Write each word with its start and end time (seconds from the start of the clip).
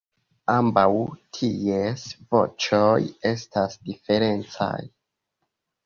Ambaŭ 0.53 0.87
ties 1.41 2.07
voĉoj 2.35 2.91
estas 3.35 3.79
diferencaj. 3.87 4.75